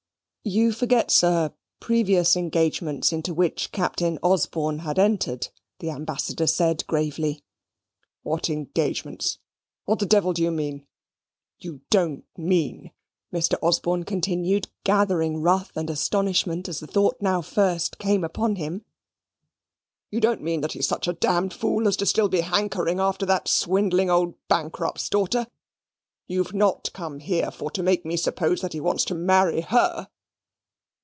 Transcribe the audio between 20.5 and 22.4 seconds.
that he's such a d fool as to be still